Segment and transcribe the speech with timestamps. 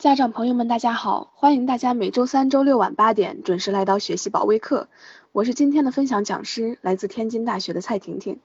[0.00, 1.30] 家长朋友们，大家好！
[1.34, 4.88] 欢迎大家每周三、周六晚八点准时来到学习保卫课。
[5.30, 8.40] 我是今天的分享讲师，来自天津大学的蔡婷婷。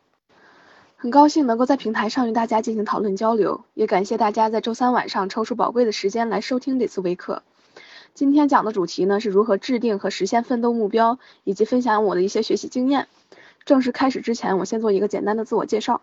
[0.98, 7.42] 很高兴能够在平台上与大家进行讨论交流，也感谢大家在周三晚上抽出宝贵的时间来收听这次微课。
[8.14, 13.08] 今天讲的主题呢是如何制定和实现奋斗目标，以及分享我的一些学习经验。
[13.64, 16.02] 正式开始之前，我先做一个简单的自我介绍。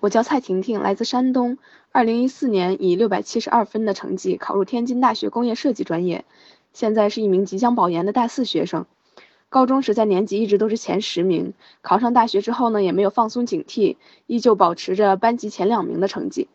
[0.00, 1.58] 我叫蔡婷婷，来自山东。
[1.90, 6.24] 二零一四年以六百七十二分的成绩考入天津大学工业设计专业，
[6.72, 8.86] 现在是一名即将保研的大四学生。
[9.48, 13.96] 高中时在年级一直都是前十名，考上大学之后呢，也没有放松警惕，
[14.28, 16.46] 依旧保持着班级前两名的成绩。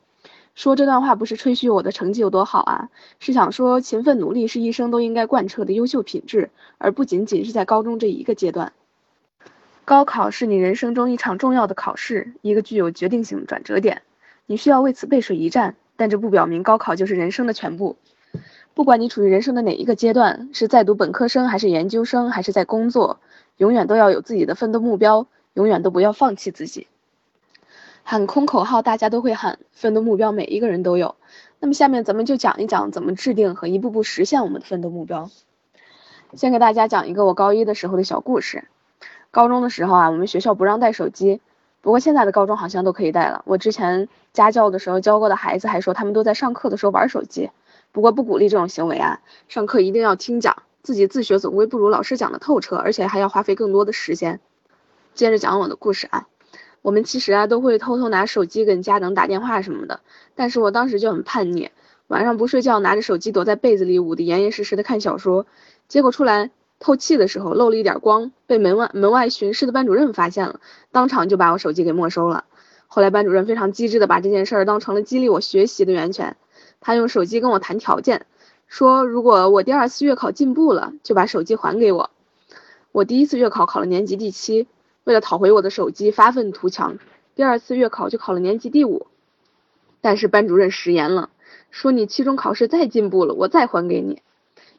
[0.56, 8.72] 说这段话不是吹嘘我的成绩有多好啊，是想说勤奋努力是一生都应该贯彻的优秀品质，而不仅仅是在高中这一个阶段。
[9.86, 14.02] 高考是你人生中一场重要的考试，一个具有决定性的转折点，
[14.46, 15.76] 你需要为此背水一战。
[15.96, 17.98] 但这不表明高考就是人生的全部。
[18.74, 23.20] 不管你处于人生的哪一个阶段，是在读本科生，还是研究生，还是在工作，
[23.58, 26.88] 永远都要有自己的奋斗目标，永远都不要放弃自己。
[28.02, 31.16] 喊空口号，大家都会喊，奋斗目标每一个人都有。
[31.60, 35.30] 那么下面咱们就讲一讲怎么制定和一步步实现我们的奋斗目标。
[36.34, 38.66] 先给大家讲一个我高一的时候的小故事。
[39.34, 41.42] 高中的时候啊，我们学校不让带手机，
[41.82, 43.42] 不过现在的高中好像都可以带了。
[43.48, 47.50] 我之前家教的时候教过的孩子还说，他们都在上课的时候玩手机。
[47.92, 54.40] 不过不鼓励这种行为啊，上课一定要听讲，自己自学总归不如老师讲的透彻，而且还要花费更多的时间。
[55.16, 56.28] 接着讲我的故事啊，
[56.84, 60.02] 我们其实啊都会偷偷拿手机跟家长打电话什么的，
[60.36, 61.72] 但是我当时就很叛逆，
[62.06, 65.48] 晚上不睡觉，拿着手机躲在被子里捂得严严实实的看小说，
[65.88, 66.52] 结果出来。
[66.84, 70.60] 透气的时候漏了一点光，被门外门外巡视的班主任发现了，
[70.92, 72.44] 当场就把我手机给没收了。
[72.88, 76.36] 后来班主任非常机智的把这件事当成了激励我学习的源泉，
[76.82, 78.26] 他用手机跟我谈条件，
[78.68, 82.10] 说如果我第二次月考进步了，就把手机还给我。
[82.92, 84.68] 我第一次月考考了年级第七，
[85.06, 86.98] 为了讨回我的手机发愤图强，
[87.34, 89.08] 第二次月考就考了年级第五。
[90.02, 91.30] 但是班主任食言了，
[91.72, 94.22] 说你期中考试再进步了，我再还给你。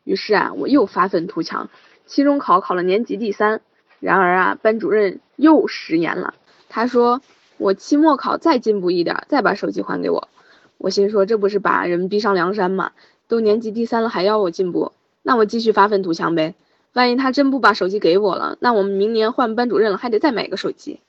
[0.04, 1.70] 于是啊，我又发愤图强。
[2.06, 3.60] 期中考考了年级第三，
[4.00, 6.34] 然而啊，班主任又食言了。
[6.69, 7.22] 他说
[7.56, 10.28] ：“我期末考再进步一点，再把手机还给我。”
[10.76, 12.93] 我心说：“这不是把人逼上梁山吗？
[13.26, 14.93] 都年级第三了，还要我进步？
[15.22, 16.54] 那我继续发愤图强呗。
[16.93, 21.00] 万一他真不把手机给我了，那我们明年换班主任了，还得再买个手机。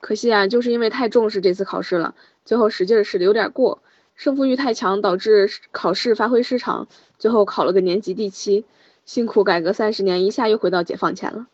[0.00, 3.80] 可惜啊，就是因为太重视这次考试了，最后使劲儿使的有点过，
[4.16, 6.88] 胜负欲太强，导致考试发挥失常，
[7.18, 8.64] 最后考了个年级第七。”
[9.06, 11.46] 辛苦改革三十年，一下又回到解放前了。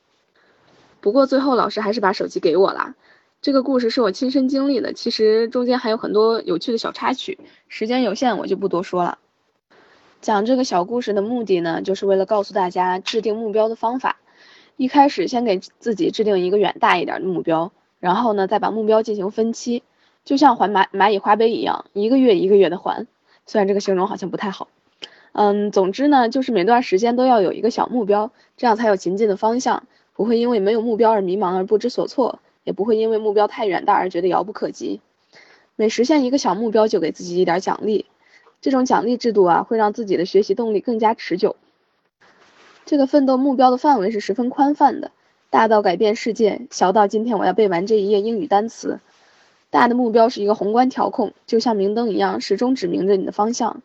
[1.00, 2.94] 不过最后老师还是把手机给我了。
[3.42, 9.18] 这个故事是我亲身经历的，其实中间还有很多有趣的小插曲，时间有限，我就不多说了。
[10.20, 14.16] 讲这个小故事的目的呢，就是为了告诉大家制定目标的方法。
[14.76, 17.70] 一开始先给自己制定一个远大一点的目标，
[18.00, 19.82] 然后呢再把目标进行分期，
[20.24, 23.06] 就像还蚂蚂蚁花呗一样，一个月一个月的还。
[23.44, 24.68] 虽然这个形容好像不太好。
[25.32, 29.84] 嗯，总之呢，就是每段时间都要有一个小目标，这样才有前进的方向，
[30.14, 35.00] 不会因为没有目标而迷茫而不知所措，也不会因为目标太远大而觉得遥不可及。
[35.74, 38.04] 每实现一个小目标，就给自己一点奖励，
[38.60, 41.56] 这种奖励制度啊，会让自己的学习动力更加持久。
[42.84, 45.12] 这个奋斗目标的范围是十分宽泛的，
[45.48, 49.00] 大到改变世界，小到今天我要背完这一页英语单词。
[49.70, 53.80] 大的目标是一个宏观调控，就像明灯一样，始终指明着你的方向。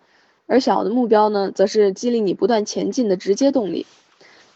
[0.48, 3.86] 而小的目标呢，则是激励你不断前进的直接动力，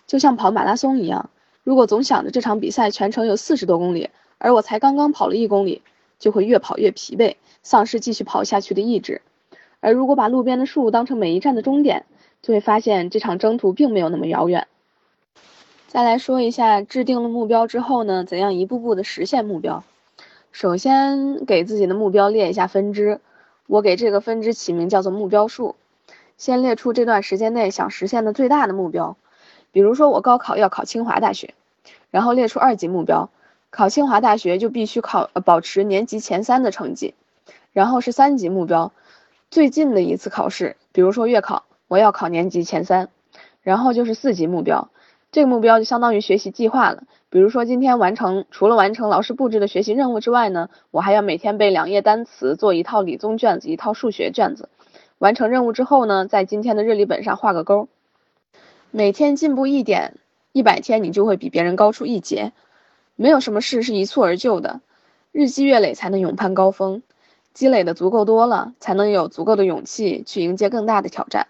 [0.07, 1.29] 就像跑马拉松一样。
[1.63, 5.81] 如果总想着这场比赛全程有四十多公里，而我才刚刚跑了一公里，
[6.17, 9.21] 就会越跑越疲惫，丧失继续跑下去的意志。
[9.81, 12.05] 而如果把路边的树当成每一站的终点，
[12.41, 14.67] 就会发现这场征途并没有那么遥远。
[15.87, 19.83] 再来说一下，制定了目标之后呢，怎样一步步的实现目标？
[20.53, 23.19] 首先给自己的目标列一下分支，
[23.67, 25.75] 我给这个分支起名叫做目标数。
[26.41, 29.15] 先列出这段时间内想实现的最大的目标，
[29.71, 31.53] 比如说我高考要考清华大学，
[32.09, 33.29] 然后列出二级目标，
[33.69, 37.13] 考清华大学就必须考保持年级前三的成绩，
[37.73, 38.91] 然后是三级目标，
[39.51, 43.09] 最近的一次考试，比如说月考，我要考年级前三，
[43.61, 44.89] 然后就是四级目标，
[45.31, 54.69] 这个目标就相当于学习计划了，比如说今天完成除了完成老师布置的学习任务之外呢，我还要每天背两页单词，做一套理综卷子，一套数学卷子。
[55.21, 57.87] 完成任务之后呢，在今天的日历本上画个勾。
[58.89, 60.15] 每天进步一点，
[60.51, 62.53] 一百天你就会比别人高出一截。
[63.15, 64.81] 没有什么事是一蹴而就的，
[65.31, 67.03] 日积月累才能勇攀高峰。
[67.53, 71.45] 积累的足够多了，才能有足够的勇气去迎接更大的挑战。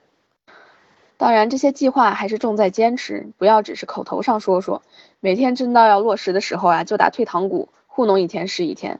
[1.15, 4.81] 当然，这些计划还是重在坚持，不要只是口头上说说，
[5.21, 8.99] 每天真到要落实的时候啊，就打退堂鼓，糊弄一天是一天。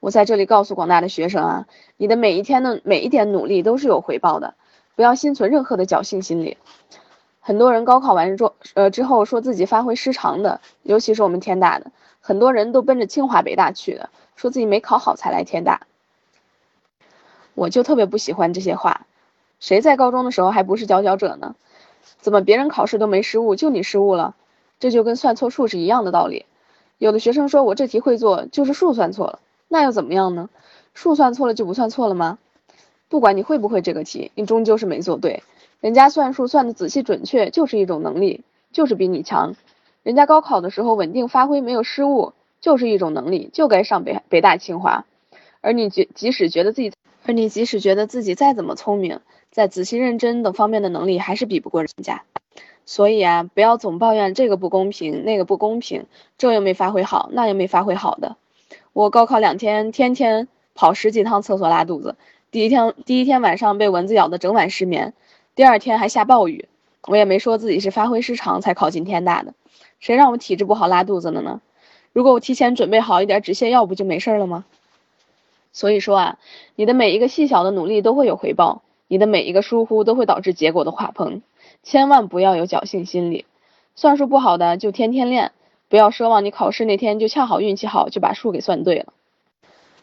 [0.00, 1.66] 我在这里告诉广大的学生啊，
[1.96, 4.54] 你的每一天的每一点努力都是有回报的，
[4.94, 6.56] 不要心存任何的侥幸心理。
[7.40, 11.90] 很多人高考完之后呃之后说自己发挥失常的，尤其是我们天大的，
[12.20, 15.86] 很多人都奔着清华北大去的，说自己没考好才来天大。
[17.54, 19.06] 我就特别不喜欢这些话。
[19.58, 21.56] 谁在高中的时候还不是佼佼者呢？
[22.20, 24.36] 怎么别人考试都没失误，就你失误了？
[24.78, 26.46] 这就跟算错数是一样的道理。
[26.98, 30.48] 有的学生说我这题会做，就是数算错了，那又怎么样呢？
[30.94, 32.38] 数算错了就不算错了吗？
[33.08, 35.42] 不管你会不会这个题，你终究是没做对。
[35.80, 38.42] 人家算数算的仔细准确，就是一种能力，
[38.72, 39.54] 就是比你强。
[40.02, 45.04] 人家高考的时候稳定发挥，没有失误，就是一种能力，就该上北北大清华。
[45.60, 46.92] 而你觉即使觉得自己，
[47.26, 49.20] 而你即使觉得自己再怎么聪明。
[49.50, 52.22] 在仔细认真等方面的能力还是比不过人家，
[52.84, 56.06] 所以啊，不要总抱怨这个不公平，那个不公平，
[56.36, 58.36] 这又没发挥好，那又没发挥好的。
[58.92, 62.16] 我高考两天，天天跑十几趟厕所拉肚子，
[62.50, 65.14] 第一天第一天晚上被蚊子咬的整晚失眠，
[65.54, 66.68] 第二天还下暴雨，
[67.06, 69.54] 我也没说自己是发挥失常才考进天大的，
[70.00, 71.60] 谁让我体质不好拉肚子了呢？
[72.12, 74.64] 如果我提前准备好一点止泻药，不就没事了吗？
[75.72, 76.38] 所以说啊，
[76.74, 78.82] 你的每一个细小的努力都会有回报。
[79.10, 81.40] 你的每一个疏忽都会导致结果的垮棚，
[81.82, 83.46] 千万不要有侥幸心理。
[83.96, 85.52] 算术不好的就天天练，
[85.88, 89.12] 不要奢望你考试那天就恰好运气好就把数给算对了。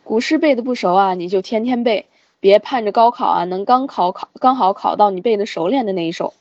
[0.04, 2.06] 古诗背的不熟啊，你就天天背，
[2.40, 6.34] 别盼着高考啊能刚考考刚好考到你背的熟练的那一首。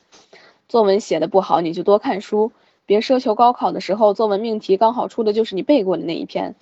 [0.67, 2.51] 作文写的不好，你就多看书，
[2.85, 6.55] 别奢求高考的时候作文命题刚好出的就是你背过的那一篇。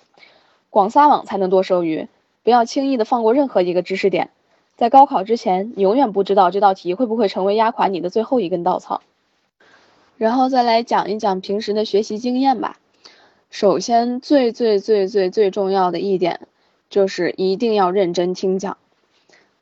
[0.70, 2.08] 广撒网才能多收鱼，
[2.42, 4.30] 不要轻易的放过任何一个知识点。
[4.76, 9.00] 在高考之前，你永远不知道这道题会不会成为压垮你的最后一根稻草。
[10.24, 12.78] 然后再来讲一讲平时的学习经验吧。
[13.50, 16.48] 首先，最最最最最重要的一点，
[16.88, 18.78] 就是一定要认真听讲。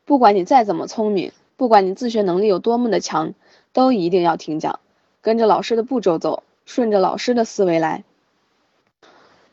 [0.05, 3.35] 不管你再怎么聪明，不管你自学能力有多么的强，
[3.73, 4.79] 都一定要听讲，
[5.21, 8.05] 跟着老师的步骤走，顺着老师的思维来。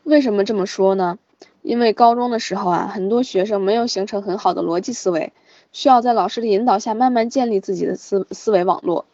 [0.04, 1.18] 为什么这么说呢？
[1.62, 5.32] 因为高中的时候啊，很多学生没有形成很好的逻辑思维。
[5.72, 9.06] 需要在老师的引导下慢慢建立自己的思思维网络，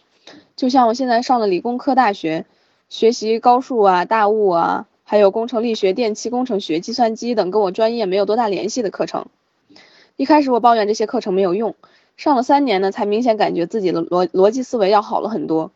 [0.56, 2.46] 就像我现在上的理工科大学，
[2.88, 9.26] 学习高数啊、大物啊，还有工程力学、电气工程学、计算机等跟我专业没有多大联系的课程。
[10.16, 11.74] 一开始我抱怨这些课程没有用，
[12.16, 15.70] 上了三年呢，才明显感觉自己的逻逻辑思维要好了很多。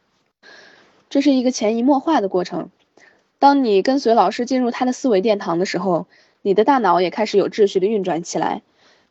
[1.11, 2.71] 这是一个潜移默化的过程，
[3.39, 6.07] 当你跟随老师进入他的思维殿堂的时候，
[6.41, 8.63] 你的大脑也开始有秩序的运转起来。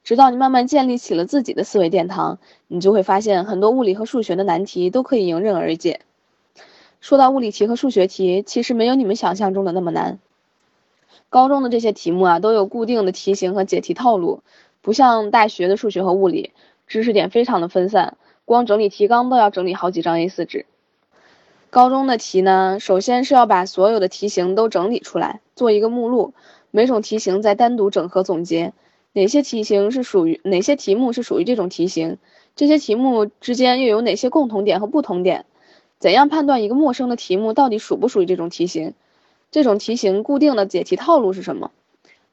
[0.04, 6.02] 直到你慢慢建立起了自己的思维殿堂，你就会发现很多物理和数学的难题都可以迎刃而解。
[7.00, 10.20] 说到物理题和数学题，其实没有你们想象中的那么难。
[11.30, 14.42] 高中的这些题目啊，都有固定的题型和解题套路，
[14.82, 16.52] 不像大学的数学和物理，
[16.88, 20.66] 知识点非常的分散，光整理提纲都要整理好几张 A4 纸。
[21.70, 26.34] 高中的题呢，首先是要把所有的题型都整理出来，做一个目录，
[26.72, 28.74] 每种题型再单独整合总结。
[29.14, 32.18] 哪些题型是属于哪些题目是属于这种题型？
[32.56, 35.46] 这些题目之间又有哪些共同点和不同点？
[35.98, 38.94] 怎样判断一个陌生的题目到底属不属于这种题型？
[39.52, 41.72] 这种题型固定的解题套路是什么？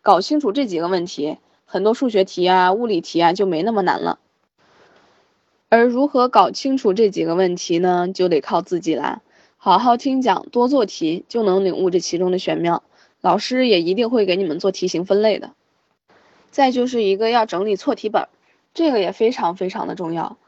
[0.03, 4.19] 搞清楚这几个问题，很多数学题啊、物理题啊就没那么难了。
[5.69, 8.09] 而如何搞清楚这几个问题呢？
[8.13, 9.23] 就得靠自己啦，
[9.57, 12.85] 好好听讲，多做题，就能领悟这其中的玄妙。
[13.21, 15.53] 老师也一定会给你们做题型分类的。
[16.57, 18.29] 再就是一个要整理错题本，
[18.73, 20.39] 这个也非常非常的重要。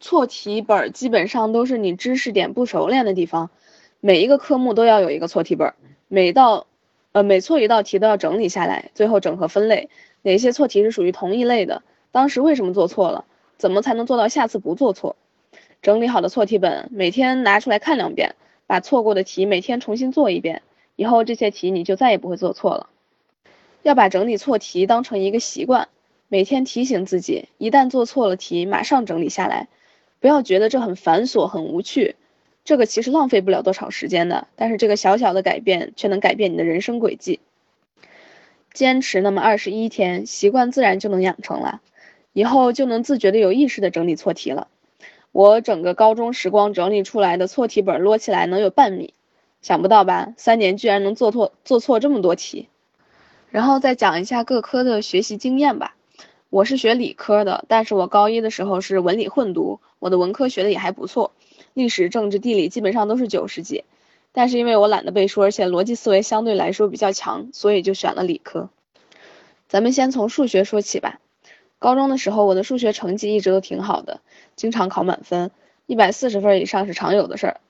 [0.00, 3.48] 错题本基本上都是你知识点不熟练的地方，
[4.00, 5.72] 每一个科目都要有一个错题本，
[6.08, 6.66] 每道
[7.12, 9.88] 呃每错一道题都要整理下来，最后整合分类，
[10.20, 11.82] 哪些错题是属于同一类的，
[12.12, 13.24] 当时为什么做错了，
[13.56, 15.16] 怎么才能做到下次不做错？
[15.80, 18.34] 整理好的错题本每天拿出来看两遍，
[18.66, 20.60] 把错过的题每天重新做一遍，
[20.96, 22.90] 以后这些题你就再也不会做错了。
[23.86, 25.86] 要把整理错题当成一个习惯，
[26.26, 29.68] 每天提醒自己，一旦做错了题，马上整理下来。
[30.18, 32.16] 不要觉得这很繁琐、很无趣，
[32.64, 34.48] 这个其实浪费不了多少时间的。
[34.56, 37.38] 但是这个小小的改变，却能改变你的人生轨迹。
[38.72, 41.80] 坚持那么二十一天，习惯自然就能养成了，
[42.32, 44.66] 以后就能自觉的、有意识的整理错题了。
[45.30, 49.14] 我整个高中时光整理出来的错题本摞起来能有半米，
[49.62, 50.34] 想不到吧？
[50.36, 52.68] 三年居然能做错做错这么多题。
[53.50, 55.94] 然后再讲一下各科的学习经验吧。
[56.50, 61.32] 我是学理科的，但是我高一的时候是文理混读，我的文科学的也还不错，
[61.74, 63.84] 历史、政治、地理基本上都是九十几。
[64.32, 68.68] 但是因为我懒得背书，而且逻辑思维相对来说比较强，所以就选了理科。
[69.68, 71.20] 咱们先从数学说起吧。
[71.78, 74.20] 高中的时候，我的数学成绩一直都挺好的，
[74.54, 75.50] 经常考满分，
[75.86, 77.60] 一百四十分以上是常有的事儿。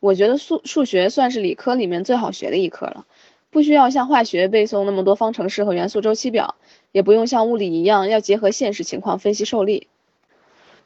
[0.00, 3.06] 我觉得数数学算是理科里面最好学的一科了，
[3.54, 6.56] 不需要像化学背诵那么多方程式和元素周期表，
[6.90, 9.86] 也不用像物理一样要结合现实情况分析受力。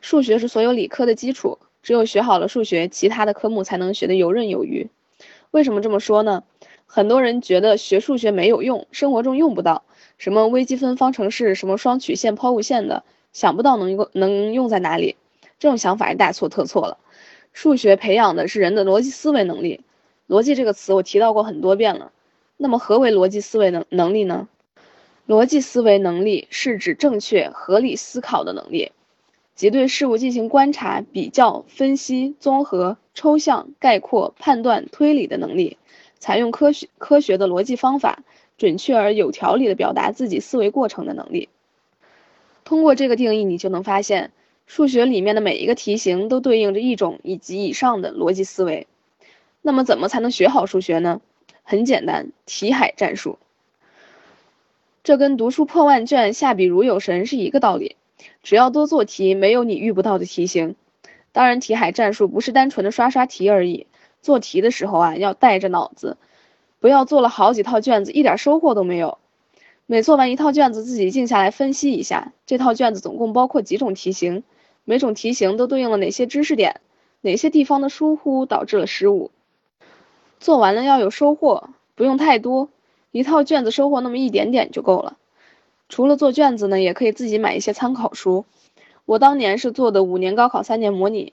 [0.03, 4.91] 数学是所有理科的基础，只有学好了数学，其他的科目才能学得游刃有余。
[5.51, 6.45] 为什么这么说呢？
[6.85, 9.83] 很多人觉得学数学没有用，生活中用不到。
[10.19, 15.17] 什么微积分方程式，什么双曲线、抛物线的，想不到能够能用在哪里，
[15.59, 16.99] 这种想法是大错特错了。
[17.55, 19.81] 数学培养的是人的逻辑思维能力，
[20.29, 22.13] 逻辑这个词我提到过很多遍了。
[22.59, 24.49] 那么何为逻辑思维能能力呢？
[25.27, 28.93] 逻辑思维能力是指正确合理思考的能力，
[29.55, 35.79] 即对事物进行观察、比较、分析、综合、抽象、概括、判断、推理的能力，
[36.19, 38.23] 采用科学科学的逻辑方法。
[38.59, 41.49] 准确而有条理地表达自己思维过程的能力。
[42.65, 44.33] 通过这个定义，你就能发现，
[44.67, 48.89] 数学里面的每一个题型都对应着一种以及以上的逻辑思维。
[49.63, 51.21] 那么，怎么才能学好数学呢？
[51.71, 53.39] 很简单，题海战术。
[55.05, 57.97] 这跟读书破万卷，下笔如有神是一个道理。
[58.43, 60.77] 只要多做题，没有你遇不到的题型。
[61.31, 63.87] 当然，题海战术不是单纯的刷刷题而已。
[64.23, 66.17] 做题的时候啊，要带着脑子。
[66.81, 69.19] 不要做了好几套卷子，一点收获都没有。
[69.85, 74.43] 每做完一套卷子，自己静下来分析一下，这套卷子总共包括几种题型，
[74.87, 76.81] 每种题型都对应了哪些知识点，
[77.21, 79.31] 哪些地方的疏忽导致了失误。
[80.41, 82.69] 做完了要有收获，不用太多，
[83.11, 85.17] 一套卷子收获那么一点点就够了。
[85.89, 88.45] 除了做卷子呢，也可以自己买一些参考书。
[89.05, 91.33] 我当年是做的五年高考三年模拟，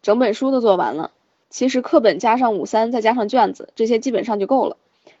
[0.00, 1.10] 整本书都做完了。
[1.50, 4.76] 其实课本加上五三，再加上卷子，这些基本上就够了。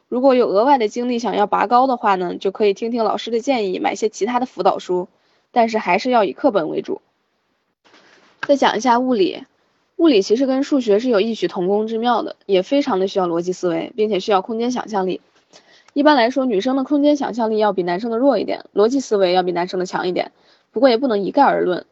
[0.08, 5.08] 如果有额外的精力想要拔高的话呢，就可以听听老师的建议，买些其他的辅导书，
[5.50, 7.00] 但是还是要以课本为主。
[8.46, 9.44] 再讲一下物理，
[9.96, 15.22] 物理其实跟数学是有异曲同工之妙的，也非常的需要逻辑思维，并且需要空间想象力。
[15.94, 20.32] 一般来说，女生的空间想象力要比男生的弱一点，逻辑思维要比男生的强一点。
[20.70, 21.86] 不过也不能一概而论。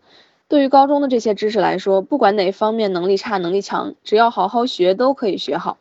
[0.49, 5.78] 对于高中的这些知识来说，不管哪方面能力差、能力强，只要好好学，都可以学好。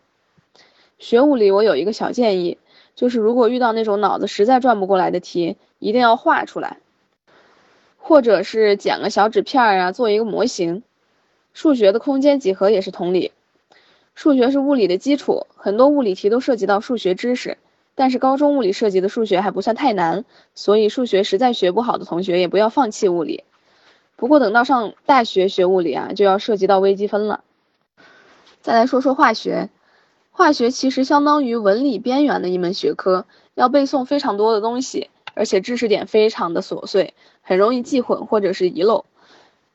[0.98, 2.58] 学物理，我有一个小建议，
[2.96, 6.78] 就是如果遇到那种脑子实在转不过来的题，一定要画出来，
[7.98, 10.84] 或者是剪个小纸片儿啊，做一个模型。
[11.54, 13.32] 数学的空间几何也是同理。
[14.16, 17.58] 数学是物理的基础，很多物理题都涉及到数学知识，
[17.96, 23.44] 但是高中物理涉及的数学还不算太难，所以数学实在学不好的同学也不要放弃物理。
[24.16, 27.44] 不过等到上大学学物理啊，就要涉及到微积分了。
[28.62, 29.70] 再来说说化学。
[30.36, 39.06] 化学其实相当于文理边缘的一门学科，要背诵非常多的东西，而且知识点非常的琐碎，很容易记混或者是遗漏。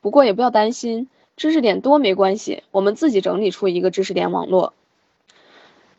[0.01, 1.07] 不过也不要担心，
[1.39, 4.73] 知识点多没关系，我们自己整理出一个知识点网络。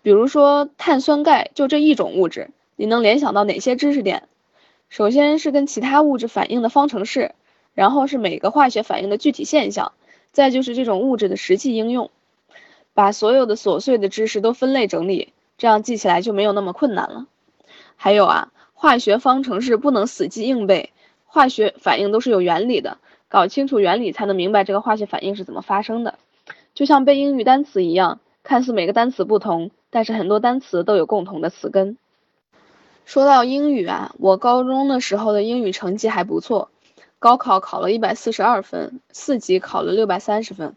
[0.03, 4.29] 比如说碳酸钙就这一种物质，你能联想到哪些知识点？
[4.91, 7.35] 首先是跟其他物质反应的方程式，
[7.73, 9.93] 然后是每个化学反应的具体现象，
[10.31, 12.11] 再就是这种物质的实际应用。
[12.93, 17.27] 把所有的琐碎的知识都分类整理，这样记起来就没有那么困难了。
[17.97, 20.93] 还有啊，化学方程式不能死记硬背，
[21.25, 22.99] 化学反应都是有原理的，
[23.31, 26.19] 搞清楚原理才能明白这个化学反应是怎么发生的。
[26.75, 31.97] 就像背英语单词一样，看似每个单词不同，但是很多单词都有共同的词根。
[33.07, 36.71] 说到英语啊，我高中的时候的英语成绩还不错，
[37.21, 40.75] 高考考了一百四十二分，四级考了六百三十分。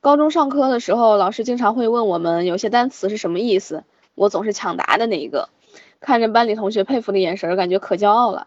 [0.00, 5.50] 高中上课的时候，老师经常会问我们有些单词是什么意思，我总是抢答的那一个，
[6.00, 8.46] 看着班里同学佩服的眼神，感觉可骄傲了。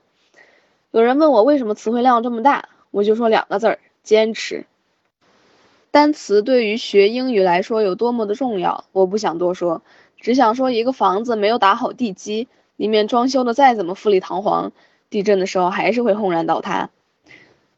[0.91, 4.65] 有人问我为什么词汇量这么大，我就说两个字儿：坚持。
[5.91, 9.81] 单词对于学英语来说有多么的重要，我不想多说，
[10.19, 14.71] 只想说一个房子没有打好地基，里面装修的再怎么富丽堂皇，
[15.09, 16.89] 地震的时候还是会轰然倒塌。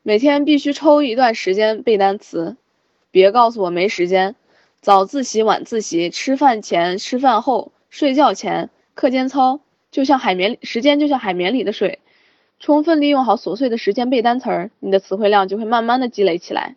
[0.03, 2.57] 每天必须抽一段时间背单词。
[3.11, 4.35] 别告诉我没时间，
[4.81, 9.59] 早自习、晚自习、吃饭前、吃饭后、睡觉前、课间操，
[9.91, 11.99] 就像海绵，时间就像海绵里的水，
[12.61, 16.75] 充分利用好琐碎的时间背单词儿，你的词汇量就会慢慢的积累起来。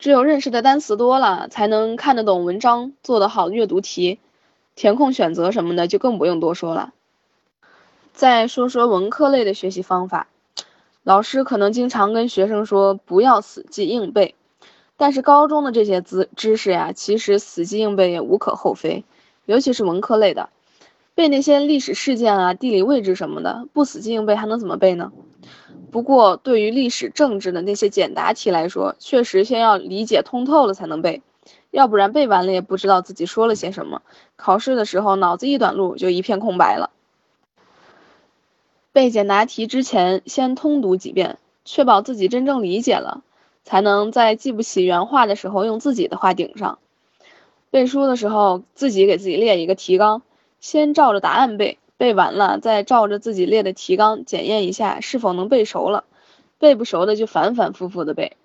[0.00, 4.18] 只有认识的单词多了，才能看得懂文章，做得好阅读题，
[4.74, 6.92] 填空选择什么的就更不用多说了。
[8.12, 10.26] 再说说文科类的学习方法。
[11.04, 14.34] 老师可能经常跟学生说不要死记硬背，
[14.96, 19.04] 但是高中的这些知知识呀，其实死记硬背也无可厚非，
[19.46, 20.50] 尤其是文科类的，
[21.18, 25.10] 背那些历史事件啊、地理位置什么的，不死记硬背还能怎么背呢？
[25.90, 31.20] 不过对于历史政治的那些简答题来说，确实先要理解通透了才能背，
[31.72, 34.00] 要不然背完了也不知道自己说了些什么，
[34.36, 36.90] 考试的时候脑子一短路就一片空白了。
[38.92, 43.24] 背简答题之前，先通读几遍，确保自己真正理解了，
[43.64, 46.78] 才能在记不起原话的时候用自己的话顶上。
[47.72, 50.22] 背书的时候，自己给自己列一个提纲，
[50.60, 56.04] 先照着答案背，背完了再照着自己列的提纲检验一下是否能背熟了。
[56.58, 58.36] 背不熟的就反反复复的背。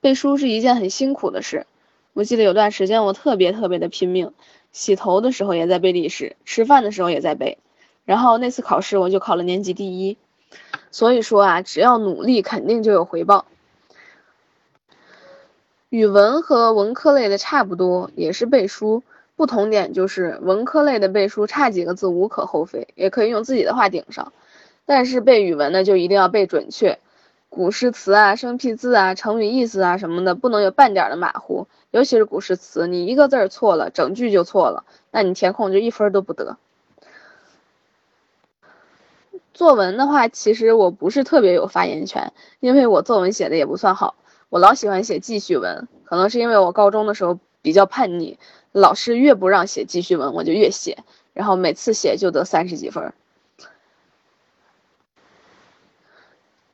[0.00, 1.66] 背书是一件很辛苦的事，
[2.12, 4.32] 我记得有段时间我特别特别的拼命，
[4.72, 7.58] 洗头的时候也在背历史，吃饭的时候也在背。
[8.04, 10.16] 然后那次考试我就考了年级第一，
[10.92, 13.46] 所以说啊，只要努力肯定就有回报。
[15.88, 19.02] 语文和文科类的差不多，也是背书，
[19.36, 24.32] 不同点就是文科类的背书差几个字无可厚非，也可以用自己的话顶上，
[24.86, 26.98] 但是背语文呢就一定要背准确，
[27.50, 36.56] 古诗词啊、生僻字啊、成语意思啊什么的不能有半点的马虎，尤其是古诗词，你一个字儿错了，整句就错了，那你填空就一分都不得。
[39.52, 44.14] 作文的话，其实我不是特别有发言权，因为我作文写的也不算好，
[44.48, 48.38] 我老喜欢写记叙文，可能是因为我高中的时候比较叛逆，
[48.78, 50.98] 老师越不让写记叙文，我就越写，
[51.32, 53.14] 然后每次写就得三十几分。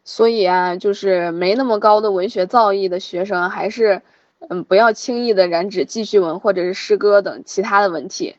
[0.03, 4.03] 所以啊，就是没那么高的文学造诣的学生，还是
[4.49, 8.35] 嗯不要轻易的染指记叙文或者是诗歌等其他的文体，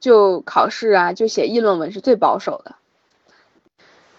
[0.00, 2.74] 就考试啊就写议论文是最保守的。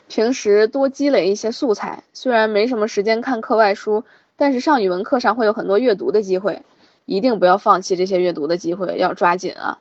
[0.07, 4.05] 平时多积累一些素材，虽然没什么时间看课外书，
[4.37, 6.61] 但是上语文课上会有很多阅读的机会，
[7.05, 9.79] 一定不要放弃这些阅读的机会，要抓紧啊！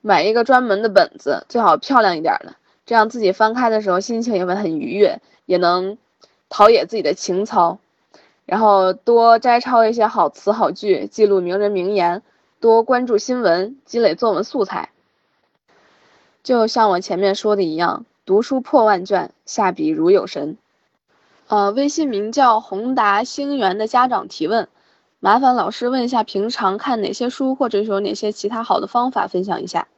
[0.00, 2.56] 买一个专门的本子，最好漂亮一点的，
[2.86, 5.98] 这样自己翻开的时候心情也会很愉悦，也能
[6.48, 7.78] 陶冶自己的情操。
[8.46, 12.22] 然后多摘抄一些好词好句，记录名人名言，
[12.60, 14.90] 多关注新闻，积累作文素材。
[16.42, 18.04] 就像我前面说的一样。
[18.24, 20.58] 读书破万卷，下笔如有神。
[21.46, 24.68] 呃，微信名叫宏达星源的家长提问，
[25.20, 29.88] 麻烦老师问一下，平常看哪些书，或者说哪些其他好的方法分享一下。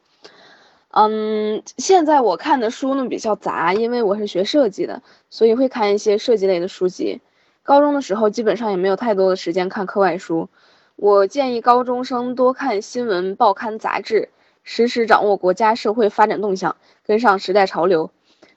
[0.93, 7.21] 嗯，现在我看的书呢比较杂，因为我是学设计的，所以会看一些设计类的书籍。
[7.63, 10.49] 高中的时候基本上也没有太多的时间看课外书。
[10.97, 14.31] 我建议高中生多看新闻、报刊、杂志，
[14.65, 18.11] 实时掌握国家社会发展动向，跟上时代潮流。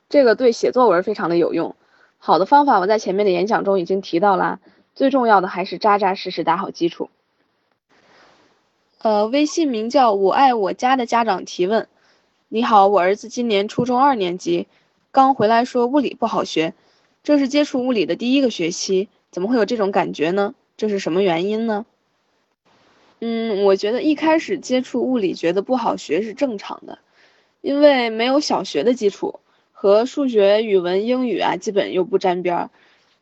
[0.07, 1.75] 这个对写作文非常的有用，
[2.17, 4.59] 好的方法我在前面的演讲中已经提到了，
[4.95, 7.09] 最重要的还是扎扎实实打好基础。
[9.01, 11.87] 呃，微信名叫我爱我家的家长提问，
[12.47, 14.67] 你好，我儿子今年初中二年级，
[15.11, 16.73] 刚回来说物理不好学，
[17.23, 20.55] 这是接触物理的第一个学期，怎么会有这种感觉呢？
[20.77, 21.85] 这是什么原因呢？
[23.19, 26.99] 嗯，我觉得一开始接触物理觉得不好学是正常的，
[27.61, 29.39] 因为没有小学的基础。
[29.71, 32.69] 和数学、语文、英语啊，基本又不沾边儿，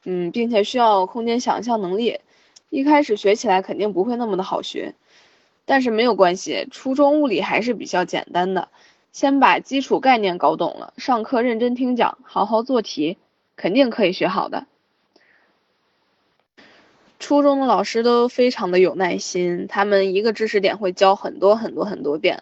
[0.03, 2.19] 嗯，并且需要空间想象能力，
[2.69, 4.95] 一开始学起来肯定不会那么的好学，
[5.65, 8.69] 但是没有关系，初中物理还是比较简单的，
[9.11, 13.17] 先把基础概念搞懂了，上课认真听讲，好好做题，
[13.55, 14.65] 肯定可以学好的。
[17.19, 22.41] 初中的老师都非常的有耐心，他们一个知识点会教很多很多很多遍。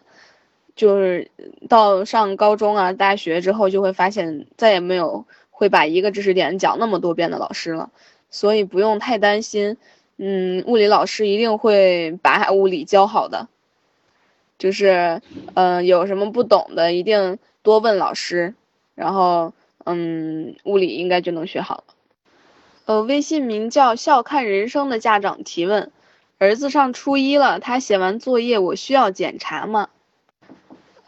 [0.75, 1.29] 就是
[1.67, 5.25] 到上高中啊、大学之后，就会发现再也没有
[5.59, 7.89] 会把一个知识点讲那么多遍的老师了，
[8.29, 9.75] 所以不用太担心。
[10.15, 13.49] 嗯，物理老师一定会把物理教好的。
[14.57, 15.21] 就是，
[15.55, 18.55] 嗯，有什么不懂的，一定多问老师，
[18.95, 19.51] 然后，
[19.83, 21.83] 嗯，物理应该就能学好了。
[22.85, 25.91] 呃，微信名叫笑看人生的家长提问：
[26.37, 29.89] 儿子上初一了，他写完作业，我需要检查吗？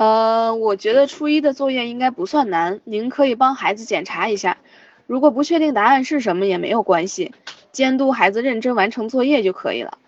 [0.02, 4.58] 呃，我觉得初一的作业应该不算难，您可以帮孩子检查一下，
[5.06, 7.36] 如果不确定答案是什么也没有关系，
[7.72, 10.00] 监督孩子认真完成作业就可以了，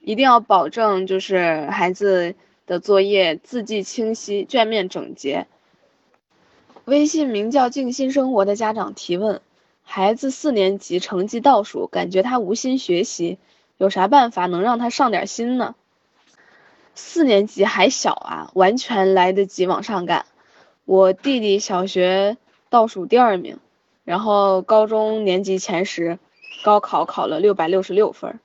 [0.00, 2.34] 一定要保证就是孩子
[2.66, 5.46] 的作业字迹清晰，卷面整洁。
[6.84, 9.40] 微信名叫静心生活的家长提问：
[9.84, 13.38] 孩子四年级成绩倒数，感觉他无心学习，
[13.78, 15.76] 有啥办法能让他上点心呢？
[16.96, 20.26] 四年级还小啊，完全来得及往上赶。
[20.84, 22.36] 我弟弟小学
[22.70, 23.58] 倒数第二名，
[24.04, 26.18] 然后高中年级前十，
[26.64, 28.40] 高考考了六百六十六分。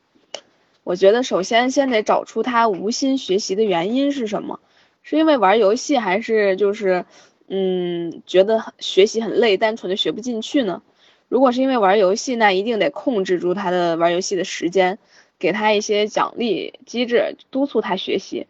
[0.83, 4.59] 我觉得首先先得找出他无心学习的原因是什么，
[5.01, 7.05] 是因为玩游戏还是就是，
[7.47, 10.81] 嗯，觉得学习很累，单纯的学不进去呢？
[11.29, 14.97] 如果是因为玩游戏，那一定得控制住他的玩游戏的时间，
[15.41, 18.45] 给他一些奖励机制，督促他学习。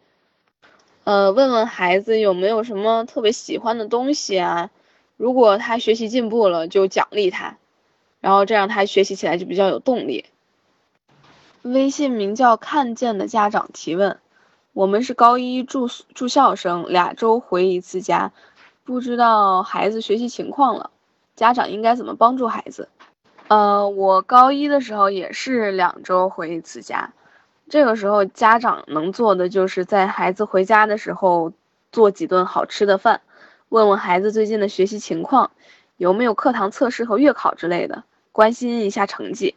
[1.04, 4.70] 呃，问问孩子有没有什么特别喜欢的东西啊？
[5.16, 7.56] 如果他学习进步了，就奖励他，
[8.20, 10.26] 然后这样他学习起来就比较有动力。
[11.62, 14.18] 微信名叫看见的家长提问：
[14.74, 18.32] 我们是高一住住校生，俩周回一次家，
[18.84, 20.90] 不知道孩子学习情况了，
[21.36, 22.90] 家长应该怎么帮助孩子？
[23.48, 27.12] 呃，我高一的时候也是两周回一次家，
[27.68, 31.52] 这个时候家长能做的就是在孩子回家的时候
[31.90, 33.20] 做几顿好吃的饭，
[33.68, 35.50] 问问孩子最近的学习情况，
[35.98, 39.54] 有没有课堂测试和月考之类的，关心一下成绩。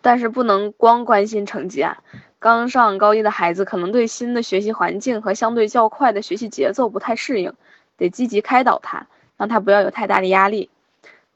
[0.00, 1.98] 但是不能光关心成绩啊！
[2.38, 7.52] 刚上高一的孩子可能对新的学习环境和相对较快的学习节奏不太适应，
[7.96, 10.70] 得积极开导他，让他不要有太大的压力。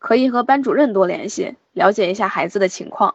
[0.03, 3.15] 可以和班主任多联系，了解一下孩子的情况。